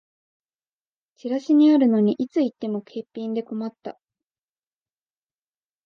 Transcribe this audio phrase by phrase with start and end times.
[1.15, 3.99] チラシにあるのにいつ行っても欠品で困った